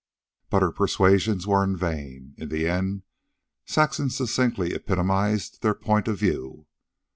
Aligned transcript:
But 0.49 0.63
her 0.63 0.71
persuasions 0.71 1.45
were 1.45 1.63
in 1.63 1.77
vain. 1.77 2.33
In 2.39 2.49
the 2.49 2.67
end 2.67 3.03
Saxon 3.67 4.09
succinctly 4.09 4.73
epitomized 4.73 5.61
their 5.61 5.75
point 5.75 6.07
of 6.07 6.17
view. 6.17 6.65